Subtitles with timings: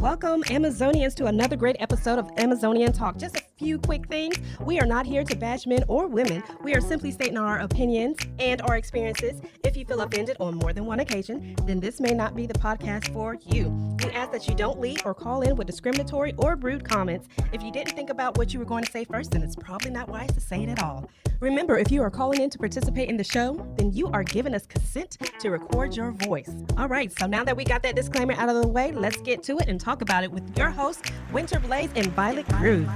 [0.00, 3.16] Welcome, Amazonians, to another great episode of Amazonian Talk.
[3.16, 4.36] Just a few quick things.
[4.60, 6.42] We are not here to bash men or women.
[6.62, 9.40] We are simply stating our opinions and our experiences.
[9.64, 12.54] If you feel offended on more than one occasion, then this may not be the
[12.54, 13.70] podcast for you.
[14.04, 17.28] We ask that you don't leave or call in with discriminatory or rude comments.
[17.52, 19.90] If you didn't think about what you were going to say first, then it's probably
[19.90, 21.08] not wise to say it at all.
[21.40, 24.54] Remember, if you are calling in to participate in the show, then you are giving
[24.54, 26.50] us consent to record your voice.
[26.78, 29.42] All right, so now that we got that disclaimer out of the way, let's get
[29.44, 32.88] to it and talk about it with your hosts, Winter Blaze and Violet Cruz.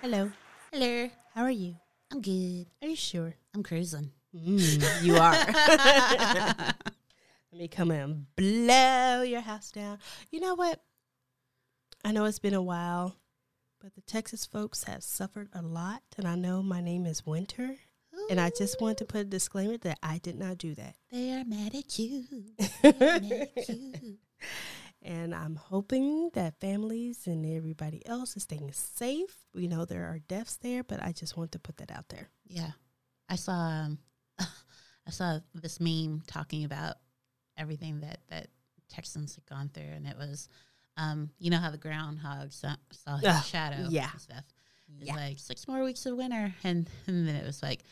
[0.00, 0.30] Hello.
[0.72, 1.10] Hello.
[1.34, 1.74] How are you?
[2.12, 2.66] I'm good.
[2.80, 3.34] Are you sure?
[3.52, 4.12] I'm cruising.
[4.32, 5.32] Mm, you are.
[7.50, 9.98] Let me come and blow your house down.
[10.30, 10.80] You know what?
[12.04, 13.16] I know it's been a while,
[13.82, 17.74] but the Texas folks have suffered a lot, and I know my name is Winter.
[18.30, 20.94] And I just want to put a disclaimer that I did not do that.
[21.10, 22.24] They are mad at you.
[22.82, 24.18] They are mad at you.
[25.06, 29.36] And I'm hoping that families and everybody else is staying safe.
[29.54, 32.28] We know there are deaths there, but I just want to put that out there.
[32.48, 32.72] Yeah.
[33.28, 33.98] I saw um,
[34.40, 36.96] I saw this meme talking about
[37.56, 38.48] everything that that
[38.88, 40.48] Texans had gone through and it was
[40.96, 44.10] um, you know how the groundhog saw, saw his Ugh, shadow yeah.
[44.12, 44.44] and stuff.
[44.98, 45.14] It's Yeah.
[45.16, 47.84] like six more weeks of winter and, and then it was like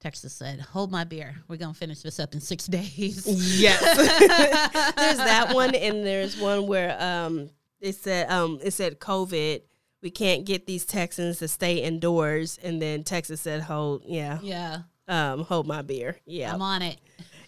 [0.00, 1.34] Texas said, Hold my beer.
[1.48, 3.26] We're gonna finish this up in six days.
[3.60, 3.80] Yes.
[4.96, 9.62] there's that one, and there's one where um it said um it said COVID.
[10.00, 14.82] We can't get these Texans to stay indoors, and then Texas said, "Hold, yeah, yeah.
[15.08, 17.00] um, hold my beer." Yeah, I'm on it.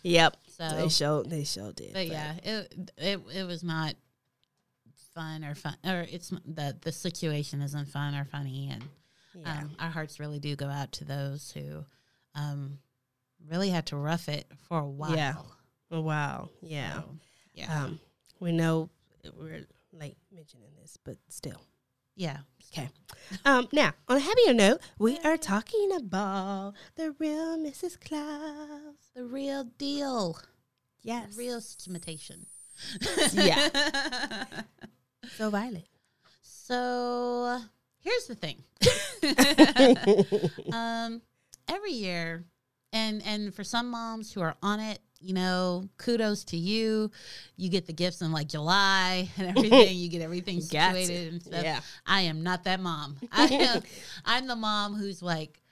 [0.03, 0.37] yep.
[0.49, 1.93] So they showed, they showed did.
[1.93, 3.95] but yeah, it it it was not
[5.15, 8.85] fun or fun or it's the the situation isn't fun or funny and
[9.35, 9.61] yeah.
[9.61, 11.85] um, our hearts really do go out to those who
[12.35, 12.79] um,
[13.49, 15.17] really had to rough it for a while.
[15.17, 15.35] Yeah.
[15.91, 16.95] Oh, wow, yeah.
[16.95, 17.05] So,
[17.55, 18.01] yeah, Um,
[18.39, 18.91] we know
[19.37, 21.61] we're late mentioning this, but still.
[22.15, 22.39] yeah.
[22.73, 22.89] Okay.
[23.45, 27.99] Um, now, on a happier note, we are talking about the real Mrs.
[28.01, 28.95] Claus.
[29.15, 30.39] The real deal,
[31.03, 31.35] Yes.
[31.35, 32.47] the real imitation.
[33.33, 34.45] Yeah.
[35.37, 35.87] So Violet.
[36.43, 37.61] So
[38.01, 38.63] here's the thing.
[40.73, 41.23] um,
[41.71, 42.45] every year,
[42.93, 47.11] and and for some moms who are on it, you know, kudos to you.
[47.57, 49.97] You get the gifts in like July and everything.
[49.97, 51.63] you get everything situated and stuff.
[51.63, 51.81] Yeah.
[52.07, 53.17] I am not that mom.
[53.33, 53.83] I am,
[54.25, 55.63] I'm the mom who's like,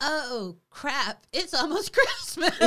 [0.00, 2.58] oh crap, it's almost Christmas.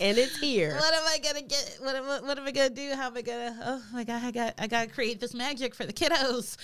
[0.00, 0.74] and it's here.
[0.76, 1.78] What am I gonna get?
[1.80, 2.92] What am I, what am I gonna do?
[2.94, 3.58] How am I gonna?
[3.64, 6.56] Oh my god, I got I gotta create this magic for the kiddos,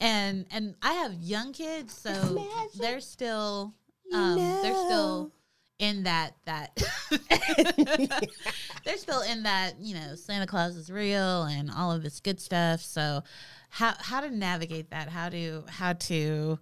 [0.00, 2.72] and and I have young kids, so magic.
[2.80, 3.74] they're still
[4.12, 5.30] um they're still
[5.78, 6.76] in that that
[8.84, 12.40] they're still in that you know Santa Claus is real and all of this good
[12.40, 12.80] stuff.
[12.80, 13.22] So
[13.70, 15.08] how how to navigate that?
[15.08, 16.58] How to how to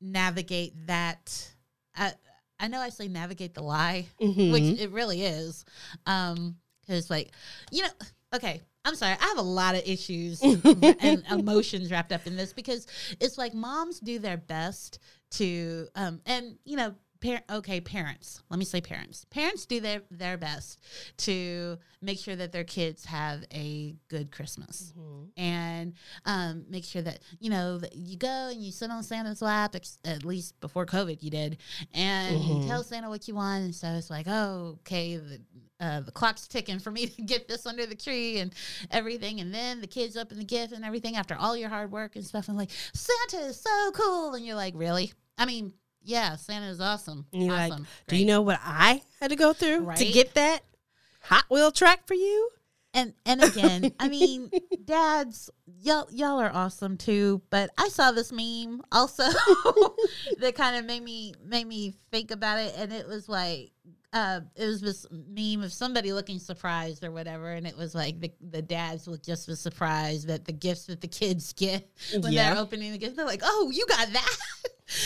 [0.00, 1.50] navigate that?
[1.96, 2.12] I,
[2.58, 4.52] I know I say navigate the lie, Mhm.
[4.52, 5.64] which it really is.
[6.06, 7.32] Um, because like,
[7.70, 7.88] you know,
[8.34, 12.52] okay, I'm sorry, I have a lot of issues and emotions wrapped up in this
[12.52, 12.86] because
[13.20, 14.98] it's like moms do their best
[15.32, 16.94] to, um, and you know,
[17.24, 18.42] par- okay, parents.
[18.50, 19.24] Let me say parents.
[19.30, 20.80] Parents do their their best
[21.18, 25.28] to make sure that their kids have a good Christmas Mhm.
[25.36, 25.94] and
[26.26, 29.74] um, make sure that you know that you go and you sit on Santa's lap.
[29.74, 31.58] ex- At least before COVID, you did,
[31.92, 32.62] and Mhm.
[32.62, 33.64] you tell Santa what you want.
[33.64, 35.40] And so it's like, oh, okay, the
[35.80, 38.54] uh, the clock's ticking for me to get this under the tree and
[38.92, 39.40] everything.
[39.40, 42.24] And then the kids open the gift and everything after all your hard work and
[42.24, 42.48] stuff.
[42.48, 45.12] And like Santa is so cool, and you're like, really?
[45.36, 45.72] I mean,
[46.04, 47.26] yeah, Santa is awesome.
[47.32, 47.86] And you're like, awesome.
[48.06, 50.60] Do you know what I had to go through to get that
[51.22, 52.50] Hot Wheel track for you?
[52.96, 54.50] and and again, I mean,
[54.84, 55.50] dads,
[55.80, 57.42] y'all y'all are awesome too.
[57.50, 59.24] But I saw this meme also
[60.38, 63.72] that kind of made me made me think about it, and it was like.
[64.12, 68.20] Uh, it was this meme of somebody looking surprised or whatever, and it was like
[68.20, 71.90] the, the dads look just as surprised that the gifts that the kids get
[72.20, 72.54] when Yeah.
[72.54, 73.16] they're opening the gift.
[73.16, 74.36] They're like, "Oh, you got that!"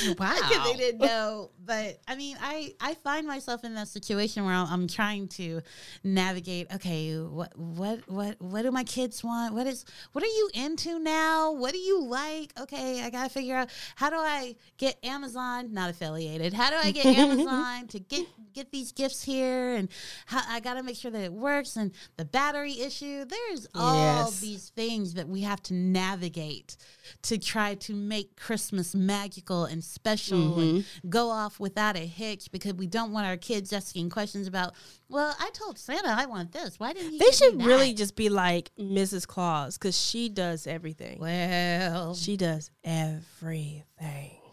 [0.06, 0.64] Because Wow.
[0.64, 1.50] they didn't know.
[1.64, 5.60] But I mean, I I find myself in that situation where I'm, I'm trying to
[6.04, 6.72] navigate.
[6.74, 9.54] Okay, what what what what do my kids want?
[9.54, 11.52] What is what are you into now?
[11.52, 12.52] What do you like?
[12.58, 16.52] Okay, I gotta figure out how do I get Amazon not affiliated.
[16.54, 19.74] How do I get Amazon to get get these gifts here?
[19.74, 19.88] And
[20.26, 21.76] how I gotta make sure that it works.
[21.76, 23.24] And the battery issue.
[23.24, 24.40] There's all Yes.
[24.40, 26.76] these things that we have to navigate
[27.22, 32.74] to try to make Christmas magical and special and go off without a hitch because
[32.74, 34.74] we don't want our kids asking questions about,
[35.08, 36.78] well, I told Santa I want this.
[36.78, 37.18] Why didn't he?
[37.18, 39.26] They should really just be like Mrs.
[39.26, 41.18] Claus because she does everything.
[41.20, 43.84] Well, She does everything.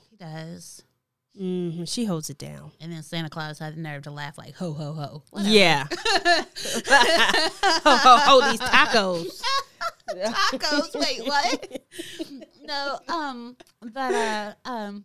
[0.09, 0.83] She does.
[1.37, 2.71] hmm She holds it down.
[2.79, 5.23] And then Santa Claus had the nerve to laugh like ho ho ho.
[5.31, 5.49] Whatever.
[5.53, 5.87] Yeah.
[6.87, 9.41] ho, ho, ho, these tacos.
[10.11, 10.99] tacos.
[10.99, 11.81] Wait, what?
[12.63, 15.03] no, um, but uh, um,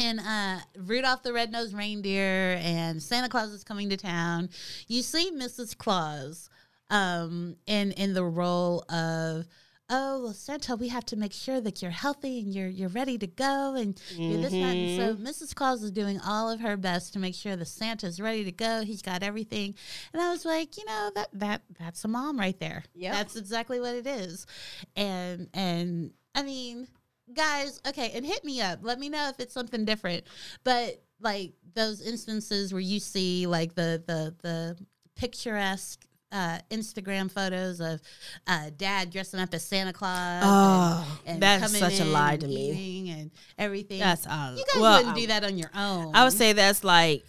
[0.00, 4.48] and uh, Rudolph the Red-Nosed Reindeer and Santa Claus is coming to town.
[4.88, 5.76] You see Mrs.
[5.76, 6.48] Claus,
[6.90, 9.46] um, in in the role of.
[9.92, 13.18] Oh well, Santa, we have to make sure that you're healthy and you're you're ready
[13.18, 14.58] to go and you're this that.
[14.58, 15.52] And so Mrs.
[15.52, 18.82] Claus is doing all of her best to make sure that Santa's ready to go.
[18.84, 19.74] He's got everything,
[20.12, 22.84] and I was like, you know that that that's a mom right there.
[22.94, 24.46] Yeah, that's exactly what it is,
[24.94, 26.86] and and I mean,
[27.34, 28.80] guys, okay, and hit me up.
[28.82, 30.24] Let me know if it's something different,
[30.64, 34.78] but like those instances where you see like the the the
[35.16, 38.00] picturesque uh, Instagram photos of
[38.46, 40.42] uh, dad dressing up as Santa Claus.
[40.44, 43.10] Oh, and that's coming such a lie to me.
[43.10, 43.98] And everything.
[43.98, 46.14] That's uh, you guys well, wouldn't do um, that on your own.
[46.14, 47.24] I would say that's like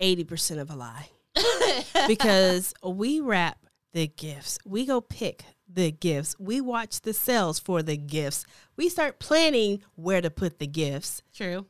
[0.00, 1.08] eighty percent of a lie
[2.08, 3.58] because we wrap
[3.92, 4.58] the gifts.
[4.64, 6.36] We go pick the gifts.
[6.38, 8.44] We watch the sales for the gifts.
[8.76, 11.22] We start planning where to put the gifts.
[11.34, 11.66] True.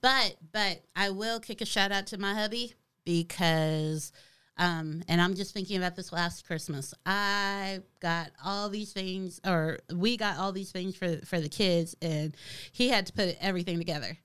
[0.00, 2.74] But but I will kick a shout out to my hubby
[3.04, 4.12] because
[4.58, 6.92] um and I'm just thinking about this last Christmas.
[7.06, 11.96] I got all these things or we got all these things for for the kids
[12.02, 12.36] and
[12.72, 14.18] he had to put everything together.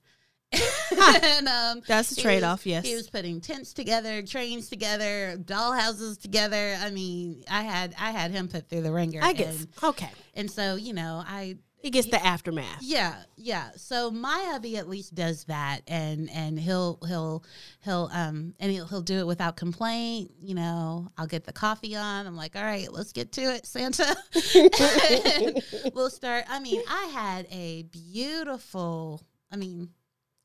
[0.53, 2.85] And um That's a trade-off, yes.
[2.85, 6.75] He was putting tents together, trains together, dollhouses together.
[6.79, 9.19] I mean, I had I had him put through the ringer.
[9.21, 10.09] I guess And, okay.
[10.33, 12.79] and so, you know, I He gets the aftermath.
[12.81, 13.69] yeah, yeah.
[13.75, 17.43] So my hubby at least does that, and and he'll he'll
[17.83, 20.31] he'll um and he'll he'll do it without complaint.
[20.41, 22.25] You know, I'll get the coffee on.
[22.27, 24.15] I'm like, all right, let's get to it, Santa.
[25.93, 26.45] we'll start.
[26.49, 29.21] I mean, I had a beautiful.
[29.51, 29.89] I mean.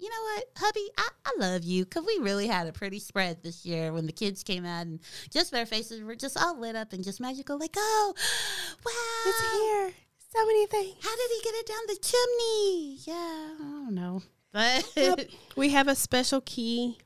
[0.01, 0.89] You know what, hubby?
[0.97, 4.13] I, I love you because we really had a pretty spread this year when the
[4.13, 4.99] kids came out and
[5.31, 7.59] just their faces were just all lit up and just magical.
[7.59, 8.15] Like, oh,
[8.87, 9.93] wow, It's here.
[10.33, 10.95] So many things.
[11.03, 12.99] how did he get it down the chimney?
[13.05, 14.23] Yeah, I don't know.
[14.53, 15.21] But Yep.
[15.57, 16.97] We have a special key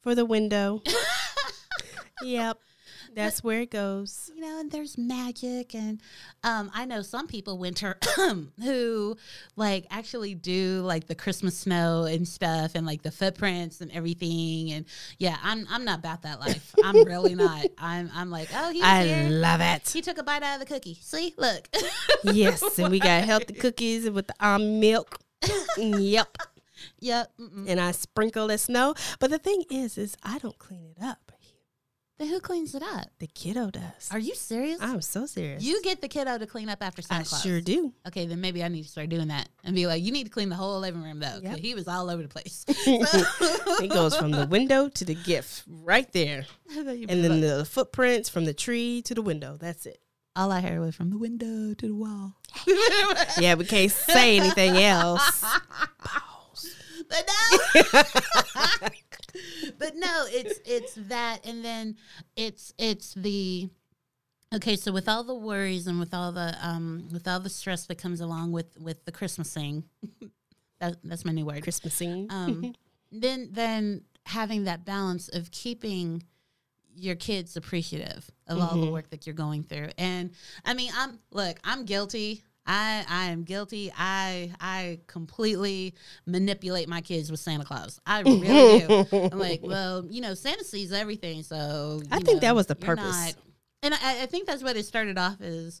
[0.00, 0.82] for the window.
[2.22, 2.58] yep.
[3.14, 4.30] That's where it goes.
[4.34, 6.00] you know, and there's magic and
[6.42, 7.98] um I know some people winter
[8.62, 9.16] who
[9.56, 14.72] like actually do like the Christmas snow and stuff and like the footprints and everything
[14.72, 14.86] and
[15.18, 16.74] yeah, I'm I'm not about that life.
[16.82, 17.66] I'm really not.
[17.78, 19.30] I'm I'm like, oh, he's I here.
[19.30, 19.88] love it.
[19.88, 20.98] he took a bite out of the cookie.
[21.00, 21.68] See, look.
[22.24, 25.18] yes, and we got healthy cookies with the almond milk.
[25.76, 26.36] yep.
[27.00, 27.32] yep.
[27.40, 27.68] mm-mm.
[27.68, 28.94] And I sprinkle the snow.
[29.18, 31.23] But the thing is, is I don't clean it up.
[32.16, 33.06] Then who cleans it up?
[33.18, 34.08] The kiddo does.
[34.12, 34.78] Are you serious?
[34.80, 35.64] I'm so serious.
[35.64, 37.42] you get the kiddo to clean up after Santa I Claus.
[37.42, 37.92] sure do.
[38.06, 40.30] Okay, then maybe I need to start doing that and be like, you need to
[40.30, 41.40] clean the whole living room though.
[41.40, 41.58] 'cause Yep.
[41.58, 42.64] He was all over the place.
[42.86, 46.46] It goes from the window to the gift right there.
[46.70, 49.56] and And then the footprints from the tree to the window.
[49.58, 49.98] That's it.
[50.36, 52.36] all I heard was from the window to the wall.
[53.40, 55.44] Yeah, we can't say anything else.
[57.08, 58.88] but no,
[59.78, 61.96] but no, it's it's that, and then
[62.36, 63.68] it's it's the
[64.54, 64.76] okay.
[64.76, 67.98] So with all the worries and with all the um with all the stress that
[67.98, 69.84] comes along with with the Christmasing,
[70.80, 71.62] that, that's my new word.
[71.62, 72.30] Christmasing.
[72.32, 72.74] um,
[73.12, 76.22] then then having that balance of keeping
[76.96, 80.30] your kids appreciative of all the work that you're going through and
[80.64, 83.92] i mean i'm look i'm guilty I, I am guilty.
[83.96, 85.94] I I completely
[86.26, 88.00] manipulate my kids with Santa Claus.
[88.06, 89.06] I really do.
[89.32, 93.04] I'm like, well, you know, Santa sees everything, so I think that was the purpose.
[93.04, 93.34] not-
[93.82, 95.80] and I, I think that's what it started off as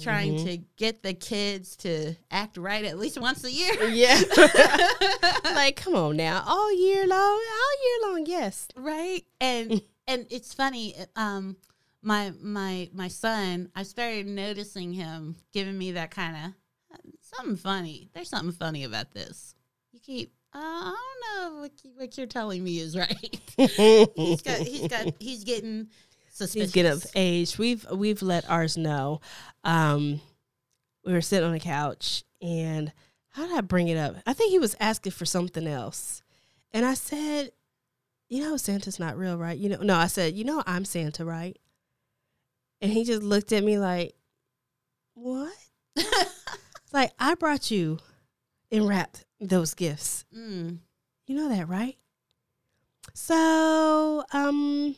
[0.00, 0.46] trying Mm-hmm.
[0.46, 3.82] to get the kids to act right at least once a year.
[3.88, 4.20] yeah.
[5.44, 6.42] like, come on now.
[6.46, 7.18] All year long.
[7.18, 8.68] All year long, yes.
[8.76, 11.56] right and and it's funny um
[12.02, 18.10] my my my son i started noticing him giving me that kind of something funny
[18.12, 19.54] there's something funny about this
[19.92, 24.42] you keep uh, i don't know what, you, what you're telling me is right he's
[24.42, 25.88] got he's got he's getting
[26.32, 27.58] suspicious He's getting of age.
[27.58, 29.20] We've we've let ours know.
[29.64, 30.20] Um,
[31.04, 32.92] we were sitting on the couch, and
[33.30, 34.16] how did I bring it up?
[34.26, 36.22] I think he was asking for something else,
[36.72, 37.52] and I said,
[38.28, 39.56] "You know, Santa's not real, right?
[39.56, 41.56] You know, no." I said, "You know, I'm Santa, right?"
[42.82, 44.14] And he just looked at me like,
[45.14, 45.52] "What?"
[46.92, 47.98] like I brought you
[48.70, 50.24] and wrapped those gifts.
[50.36, 50.78] Mm.
[51.26, 51.96] You know that, right?
[53.14, 54.96] So, um,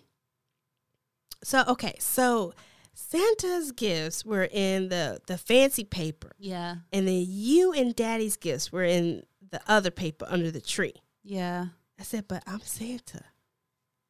[1.42, 2.54] so okay, so
[2.94, 6.76] Santa's gifts were in the the fancy paper, Yeah.
[6.92, 10.94] and then you and Daddy's gifts were in the other paper under the tree.
[11.22, 11.66] Yeah.
[11.98, 13.22] I said, but I'm Santa.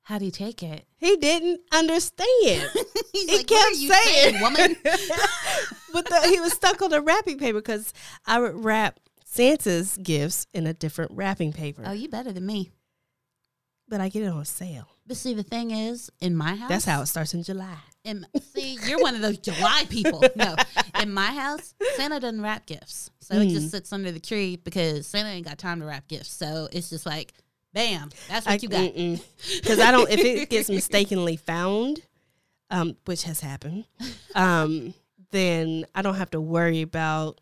[0.05, 0.85] How do you take it?
[0.97, 2.71] He didn't understand.
[3.13, 4.77] He like, kept you saying, woman?
[5.93, 7.93] but the, he was stuck on the wrapping paper because
[8.27, 12.71] I would wrap Santa's gifts in a different wrapping paper, oh, you better than me.
[13.89, 14.89] but I get it on sale.
[15.07, 17.77] But see, the thing is, in my house, That's how it starts in July.
[18.05, 20.23] In, see, you're one of those July people.
[20.35, 20.57] No,
[21.01, 23.51] in my house, Santa doesn't wrap gifts, so it Mm.
[23.53, 26.33] just sits under the tree because Santa ain't got time to wrap gifts.
[26.33, 27.33] So it's just like,
[27.75, 28.95] bam, that's what you got.
[28.95, 30.09] Because I don't.
[30.11, 32.01] If it gets mistakenly found,
[32.71, 33.85] um, which has happened,
[34.35, 34.95] um,
[35.31, 37.41] then I don't have to worry about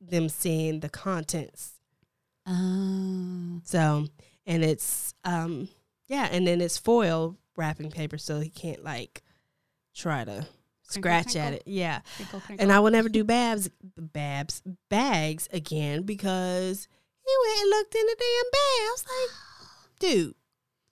[0.00, 1.72] them seeing the contents.
[2.46, 4.06] Oh, So,
[4.46, 5.68] and it's um,
[6.08, 9.22] yeah, and then it's foil wrapping paper, so he can't like
[9.94, 10.46] try to
[10.82, 11.54] scratch at crinkle.
[11.54, 11.62] it.
[11.66, 12.56] Yeah, crinkle.
[12.58, 16.88] and I will never do babs, babs, bags again because
[17.32, 18.80] he went and looked in the damn bag.
[18.80, 20.34] I was like, dude,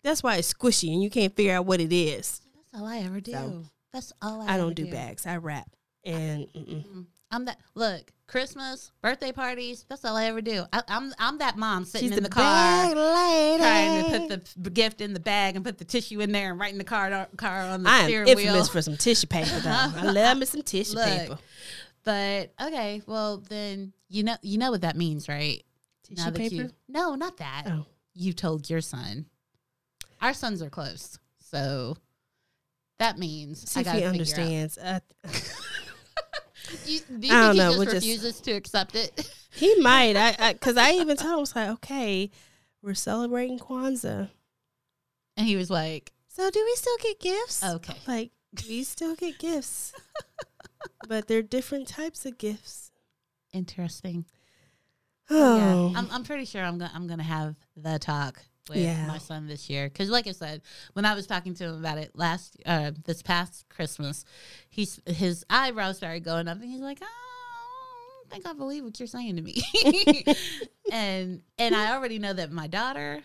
[0.02, 2.40] that's why it's squishy and you can't figure out what it is.
[2.54, 3.32] That's all I ever do.
[3.32, 4.54] So, That's all I.
[4.54, 5.26] I don't do bags.
[5.26, 5.68] I wrap
[6.04, 6.47] and.
[6.54, 7.06] Mm.
[7.32, 7.59] I'm that.
[7.76, 9.85] Look, Christmas, birthday parties.
[9.88, 10.64] That's all I ever do.
[10.73, 12.92] I, I'm I'm that mom sitting she's in the, the, car.
[12.92, 16.61] Trying to put the gift in the bag and put the tissue in there and
[16.61, 18.64] write in the car car on the I am steering infamous wheel.
[18.66, 19.70] for some tissue paper though.
[19.70, 21.38] I love me some tissue Look, paper.
[22.04, 25.64] But okay, well then you know you know what that means, right?
[26.04, 26.54] Tissue that paper.
[26.54, 27.64] you no, not that.
[27.66, 27.87] Oh.
[28.14, 29.26] You told your son.
[30.21, 31.97] Our sons are close, so
[32.99, 34.76] that means See I gotta he out- understands.
[34.78, 35.00] Uh,
[36.87, 39.30] You, do you I don't know, he we'll just just- refuses to accept it?
[39.52, 40.16] he might.
[40.16, 42.30] I because I, even told him I was like, okay,
[42.83, 44.28] we're celebrating Kwanzaa.
[45.37, 47.64] And he was like, So do we still get gifts?
[47.64, 48.30] "Okay, Like
[48.69, 49.92] we still get gifts,
[51.09, 52.90] but they're different types of gifts.
[53.52, 54.26] interesting."
[55.30, 55.56] Oh,
[55.92, 59.06] Yeah, I'm, I'm pretty sure I'm gonna I'm gonna have the talk with Yeah.
[59.06, 61.99] my son this year because, like I said, when I was talking to him about
[61.99, 64.25] it last uh, this past Christmas,
[64.68, 68.84] he's his eyebrows started going up, and he's like, oh, "I don't think I believe
[68.84, 69.62] what you're saying to me,"
[70.92, 73.22] and and I already know that my daughter,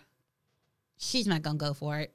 [0.98, 2.14] she's not gonna go for it.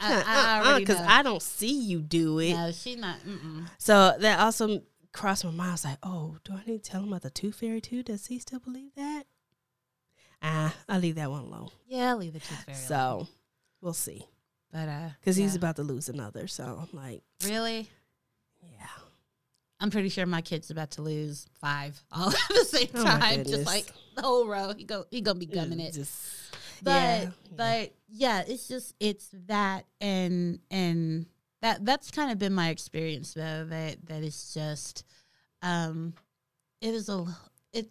[0.00, 1.00] I, I already because.
[1.00, 2.52] I don't see you do it.
[2.54, 3.16] no, she's not.
[3.20, 3.68] Mm-mm.
[3.78, 4.82] So that also
[5.14, 5.70] crossed my mind.
[5.70, 8.02] I was like, oh, do I need to tell him about the Tooth Fairy too?
[8.02, 9.22] Does he still believe that?
[10.42, 11.70] Ah, I'll leave that one alone.
[11.86, 12.76] Yeah, I'll leave the tooth fairy.
[12.76, 12.86] alone.
[13.26, 13.28] So
[13.80, 14.26] we'll see.
[14.70, 16.46] but uh, Because he's about to lose another.
[16.48, 17.88] So I'm like, really.
[18.62, 18.86] yeah.
[19.80, 23.44] I'm pretty sure my kid's about to lose five all at the same Oh time,
[23.44, 24.72] just like the whole row.
[24.76, 25.94] He go, he gonna be gumming it.
[25.94, 26.12] Just,
[26.82, 31.24] But yeah, but yeah, it's just it's that and and
[31.64, 33.64] that that's kind of been my experience though.
[33.64, 35.02] That that is just
[35.62, 36.12] um
[36.82, 37.24] it is a
[37.72, 37.88] it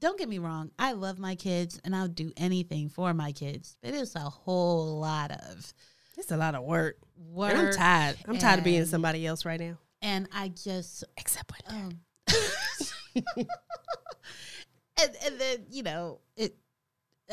[0.00, 3.76] don't get me wrong, I love my kids and I'll do anything for my kids.
[3.80, 5.72] But it's a whole lot of
[6.18, 6.96] it's a lot of work.
[7.16, 7.54] work.
[7.54, 8.16] And I'm tired.
[8.26, 9.78] I'm tired of being somebody else right now.
[10.02, 12.00] And I just Except when Um,
[13.36, 16.56] and and then you know it.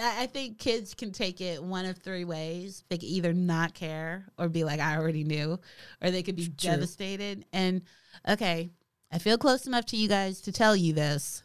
[0.01, 2.83] I think kids can take it one of three ways.
[2.89, 5.59] They can either not care or be like, "I already knew,"
[6.01, 6.53] or they could be True.
[6.71, 7.45] devastated.
[7.51, 7.81] And
[8.27, 8.71] okay,
[9.11, 11.43] I feel close enough to you guys to tell you this.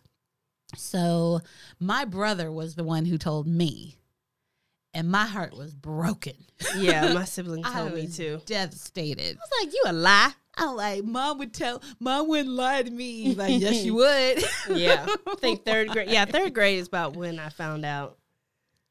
[0.77, 1.41] So
[1.79, 3.97] my brother was the one who told me,
[4.93, 6.35] and my heart was broken.
[6.77, 8.41] Yeah, my sibling told me too.
[8.47, 9.37] Devastated.
[9.37, 10.33] I was like, you a lie.
[10.57, 13.35] I'm like, mom would tell, mom wouldn't lie to me.
[13.35, 14.45] Like, yes, you would.
[14.71, 15.07] Yeah.
[15.27, 16.11] I think third grade.
[16.11, 18.19] Yeah, third grade is about when I found out.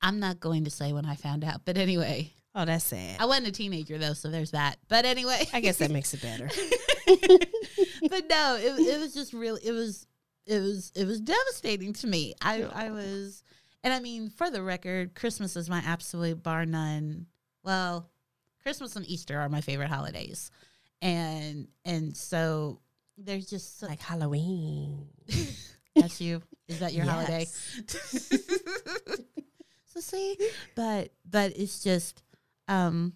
[0.03, 3.19] I'm not going to say when I found out, but anyway, Oh, that's sad.
[3.19, 4.77] I wasn't a teenager though, so there's that.
[4.87, 6.47] But anyway, I guess that makes it better.
[8.09, 10.05] but no, it, it was just really, it was,
[10.45, 12.35] it was, it was devastating to me.
[12.41, 13.43] I, I was,
[13.83, 17.25] and I mean, for the record, Christmas is my absolute bar none.
[17.63, 18.11] Well,
[18.61, 20.51] Christmas and Easter are my favorite holidays,
[21.01, 22.79] and and so
[23.17, 25.07] there's just so, like Halloween.
[25.95, 26.41] that's you.
[26.67, 27.45] Is that your holiday?
[27.75, 28.29] Yes.
[28.29, 29.15] so
[30.01, 30.37] see,
[30.75, 32.23] but but it's just
[32.67, 33.13] um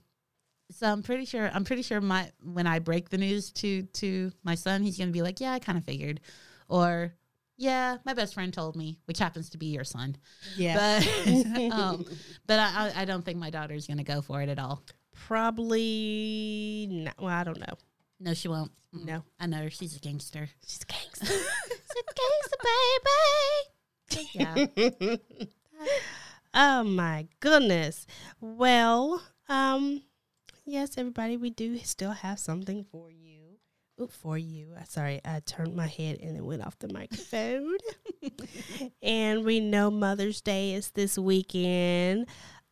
[0.72, 4.32] so I'm pretty sure I'm pretty sure my when I break the news to to
[4.44, 6.20] my son, he's gonna be like, Yeah, I kinda figured.
[6.68, 7.14] Or
[7.58, 10.18] yeah, my best friend told me, which happens to be your son.
[10.56, 11.00] Yeah.
[11.00, 12.06] But um
[12.46, 14.84] but I I don't think my daughter's gonna go for it at all.
[15.28, 17.16] Probably not.
[17.20, 17.74] Well, I don't know.
[18.20, 18.72] No, she won't.
[18.94, 19.24] No.
[19.40, 19.70] I know her.
[19.70, 20.50] She's a gangster.
[20.66, 21.26] She's a gangster.
[21.26, 21.44] She's
[22.00, 22.58] a gangster,
[24.14, 24.30] baby.
[24.34, 25.16] yeah.
[26.54, 28.06] Oh my goodness.
[28.40, 30.04] Well, um,
[30.66, 33.38] yes, everybody, we do still have something for you.
[34.00, 34.76] Oop, for you.
[34.88, 37.78] Sorry, I turned my head and it went off the microphone.
[39.02, 42.28] and we know Mother's Day is this weekend.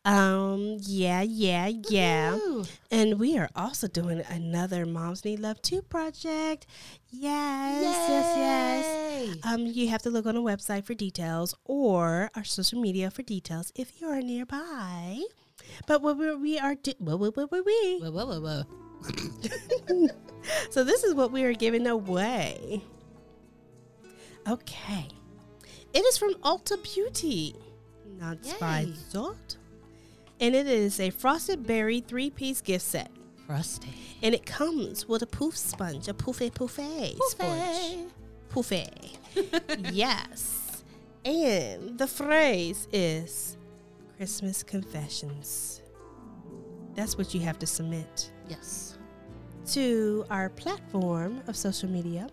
[0.06, 2.34] Um, yeah, yeah, yeah.
[2.36, 2.64] Woo.
[2.92, 6.66] And we are also doing another Moms Need Love 2 project.
[7.10, 9.36] Yes, yes, yes.
[9.44, 13.22] Um, you have to look on the website for details or our social media for
[13.22, 15.20] details if you are nearby.
[15.88, 18.62] But what we, we are do- whoa, whoa, what we Whoa, whoa, whoa, whoa.
[20.70, 22.80] so this is what we are giving away.
[24.48, 25.08] Okay,
[25.92, 27.56] it is from Ulta Beauty,
[28.16, 28.52] not Yay.
[28.52, 29.56] sponsored,
[30.40, 33.10] and it is a frosted berry three piece gift set.
[33.46, 33.88] Frosty.
[34.22, 38.08] And it comes with a poof sponge, a poofy poofy sponge.
[38.50, 39.16] Poofy.
[39.92, 40.84] yes.
[41.24, 43.56] And the phrase is
[44.16, 45.82] Christmas confessions.
[46.94, 48.96] That's what you have to submit Yes.
[49.72, 52.28] to our platform of social media.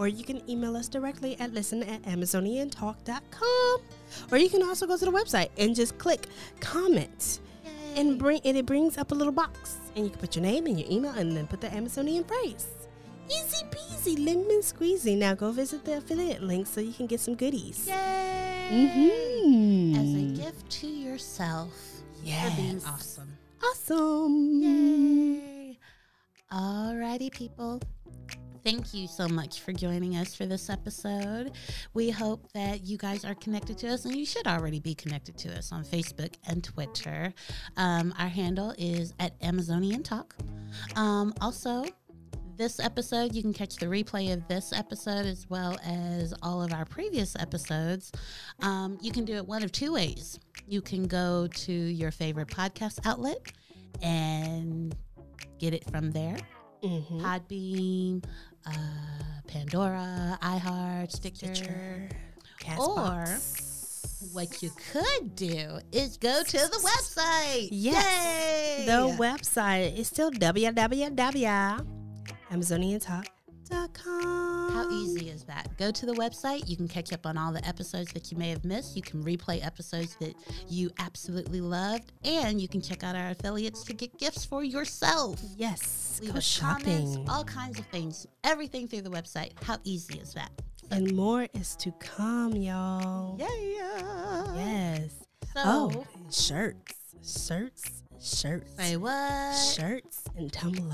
[0.00, 3.80] Or you can email us directly at listen at amazoniantalk.com.
[4.32, 6.26] Or you can also go to the website and just click
[6.60, 7.40] comment
[7.96, 10.64] and bring and it brings up a little box and you can put your name
[10.64, 12.66] and your email and then put the Amazonian phrase.
[13.28, 15.18] Easy peasy, lemon squeezy.
[15.18, 17.86] Now go visit the affiliate link so you can get some goodies.
[17.86, 18.68] Yay.
[18.72, 19.96] Mm-hmm.
[20.00, 21.68] As a gift to yourself
[22.16, 22.24] for
[22.56, 22.86] being Yes.
[22.86, 23.36] awesome.
[23.62, 24.62] Awesome.
[24.62, 25.78] Yay.
[26.50, 27.82] Alrighty, people.
[28.62, 31.52] Thank you so much for joining us for this episode.
[31.94, 35.38] We hope that you guys are connected to us, and you should already be connected
[35.38, 37.32] to us on Facebook and Twitter.
[37.78, 40.36] Um, our handle is at Amazonian Talk.
[40.94, 41.84] Um, also,
[42.58, 46.74] this episode, you can catch the replay of this episode as well as all of
[46.74, 48.12] our previous episodes.
[48.60, 50.38] Um, you can do it one of two ways.
[50.68, 53.52] You can go to your favorite podcast outlet
[54.02, 54.94] and
[55.58, 56.36] get it from there.
[56.82, 57.20] Mm-hmm.
[57.20, 58.24] Podbean,
[58.66, 58.72] uh,
[59.46, 61.54] Pandora, iHeart, Stitcher.
[61.54, 62.08] Stitcher.
[62.78, 63.24] Or
[64.32, 67.68] what you could do is go to the website.
[67.70, 68.80] Yes.
[68.80, 68.86] Yay!
[68.86, 70.30] The website is still.
[73.04, 73.22] How
[74.92, 75.68] easy is that?
[75.78, 76.68] Go to the website.
[76.68, 78.96] You can catch up on all the episodes that you may have missed.
[78.96, 80.34] You can replay episodes that
[80.68, 85.40] you absolutely loved, and you can check out our affiliates to get gifts for yourself.
[85.56, 86.18] Yes.
[86.22, 86.84] Leave go shopping.
[87.14, 89.52] comments, all kinds of things, everything through the website.
[89.62, 90.50] How easy is that?
[90.92, 93.36] and more is to come, y'all.
[93.38, 94.54] Yeah.
[94.56, 95.10] Yes.
[95.54, 96.94] So, Oh, shirts.
[97.24, 98.02] Shirts.
[98.20, 98.74] Shirts.
[98.76, 99.54] say what?
[99.54, 100.90] Shirts and tumblers.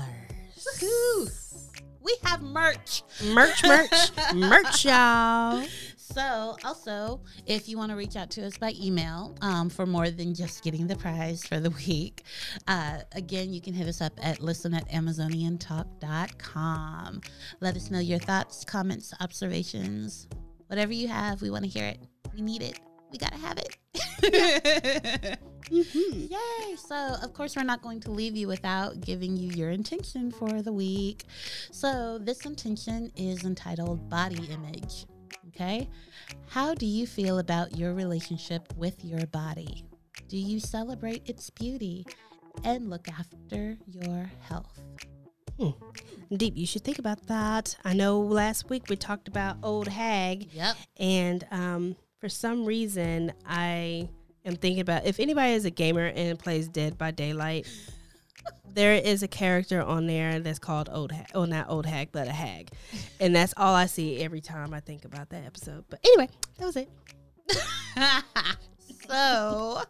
[0.81, 1.66] Woohoo!
[2.07, 3.03] We have merch.
[3.33, 5.61] Merch, merch, merch, y'all.
[5.97, 10.09] So, also, if you want to reach out to us by email um, for more
[10.09, 12.23] than just getting the prize for the week,
[12.69, 17.21] uh, again, you can hit us up at listen at amazoniantalk.com.
[17.59, 20.29] Let us know your thoughts, comments, observations,
[20.67, 21.41] whatever you have.
[21.41, 21.99] We want to hear it.
[22.33, 22.79] We need it.
[23.11, 23.61] We got to have
[24.23, 25.39] it.
[25.69, 26.33] Mm-hmm.
[26.33, 26.75] Yay!
[26.77, 30.61] So, of course, we're not going to leave you without giving you your intention for
[30.61, 31.25] the week.
[31.71, 35.05] So, this intention is entitled Body Image.
[35.49, 35.89] Okay?
[36.47, 39.83] How do you feel about your relationship with your body?
[40.29, 42.05] Do you celebrate its beauty
[42.63, 44.81] and look after your health?
[46.35, 47.75] Deep, you should think about that.
[47.83, 50.75] I know last week we talked about old hag, Yep.
[50.99, 54.09] and um, for some reason I
[54.47, 57.67] am thinking about if anybody is a gamer and plays Dead by Daylight.
[58.73, 61.27] There is a character on there that's called Old Hag.
[61.33, 62.69] Oh, not Old Hag, but a hag.
[63.19, 65.83] And that's all I see every time I think about that episode.
[65.89, 66.89] But anyway, that was it.
[69.09, 69.81] so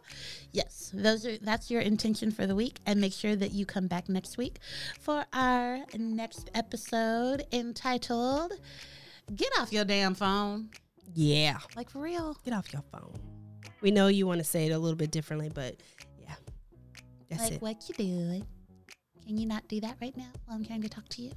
[0.52, 3.88] yes those are that's your intention for the week and make sure that you come
[3.88, 4.58] back next week
[5.00, 8.52] for our next episode entitled
[9.34, 10.68] get off your damn phone
[11.14, 11.58] Yeah.
[11.76, 13.12] like for real Get off your phone.
[13.80, 15.76] We know you want to say it a little bit differently, but
[16.20, 16.34] yeah.
[17.30, 17.62] That's like it.
[17.62, 18.46] what you doing
[19.28, 21.30] can you not do that right now while i'm trying to talk to you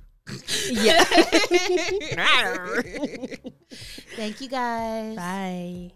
[0.71, 1.03] Yeah.
[4.15, 5.91] thank you guys Bye.